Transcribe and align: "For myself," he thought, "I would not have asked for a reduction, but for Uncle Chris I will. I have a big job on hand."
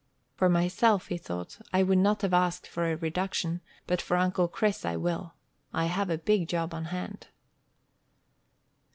"For 0.35 0.49
myself," 0.49 1.09
he 1.09 1.17
thought, 1.19 1.59
"I 1.71 1.83
would 1.83 1.99
not 1.99 2.23
have 2.23 2.33
asked 2.33 2.65
for 2.65 2.91
a 2.91 2.97
reduction, 2.97 3.61
but 3.85 4.01
for 4.01 4.17
Uncle 4.17 4.47
Chris 4.47 4.83
I 4.83 4.95
will. 4.97 5.35
I 5.75 5.85
have 5.85 6.09
a 6.09 6.17
big 6.17 6.47
job 6.47 6.73
on 6.73 6.85
hand." 6.85 7.27